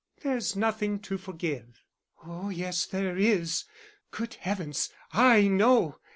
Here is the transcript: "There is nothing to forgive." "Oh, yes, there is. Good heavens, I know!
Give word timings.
"There 0.23 0.35
is 0.35 0.55
nothing 0.55 0.97
to 1.01 1.19
forgive." 1.19 1.85
"Oh, 2.25 2.49
yes, 2.49 2.87
there 2.87 3.15
is. 3.19 3.65
Good 4.09 4.33
heavens, 4.33 4.89
I 5.13 5.43
know! 5.47 5.99